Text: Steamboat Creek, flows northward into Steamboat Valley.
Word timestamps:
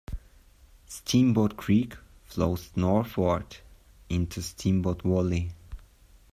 Steamboat 0.87 1.55
Creek, 1.57 1.93
flows 2.25 2.71
northward 2.75 3.57
into 4.09 4.41
Steamboat 4.41 5.03
Valley. 5.03 5.51